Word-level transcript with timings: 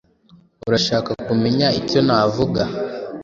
Urashaka 0.67 1.11
kumenya 1.27 1.67
icyo 1.79 1.99
navuga? 2.07 2.61